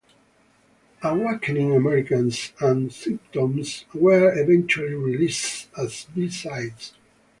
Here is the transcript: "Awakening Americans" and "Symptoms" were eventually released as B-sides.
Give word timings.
"Awakening 1.03 1.75
Americans" 1.75 2.53
and 2.59 2.91
"Symptoms" 2.91 3.85
were 3.93 4.33
eventually 4.35 4.95
released 4.95 5.69
as 5.77 6.05
B-sides. 6.15 6.93